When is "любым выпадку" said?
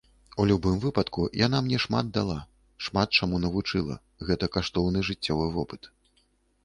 0.51-1.25